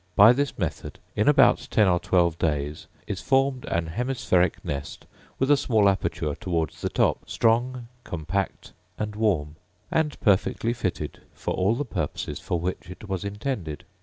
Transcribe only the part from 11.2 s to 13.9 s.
for all the purposes for which it was intended.